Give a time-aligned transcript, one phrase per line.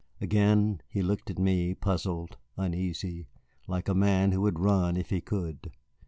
[0.19, 3.27] Again he looked at me, puzzled, uneasy,
[3.67, 5.71] like a man who would run if he could.